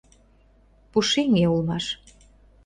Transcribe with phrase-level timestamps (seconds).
[0.91, 1.85] Пушеҥге улмаш.